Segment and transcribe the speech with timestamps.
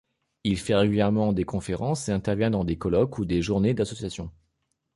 [0.43, 4.31] Il fait régulièrement des conférences et intervient dans des colloques ou des journées d’associations.